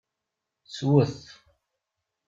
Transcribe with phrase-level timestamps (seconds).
[0.75, 1.17] Swet!